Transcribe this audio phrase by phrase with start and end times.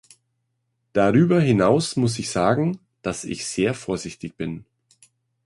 [0.93, 4.65] Darüber hinaus muss ich sagen, dass ich sehr vorsichtig bin.